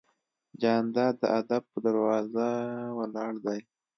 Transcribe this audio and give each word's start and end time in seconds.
جانداد 0.61 1.13
د 1.21 1.23
ادب 1.39 1.63
په 1.71 1.79
دروازه 1.85 2.47
ولاړ 2.97 3.33
دی. 3.45 3.59